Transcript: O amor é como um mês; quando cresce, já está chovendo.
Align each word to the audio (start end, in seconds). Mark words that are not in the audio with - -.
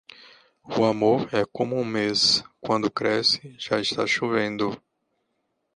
O 0.63 0.83
amor 0.83 1.29
é 1.31 1.45
como 1.45 1.75
um 1.75 1.85
mês; 1.85 2.43
quando 2.59 2.89
cresce, 2.89 3.53
já 3.59 3.79
está 3.79 4.07
chovendo. 4.07 4.81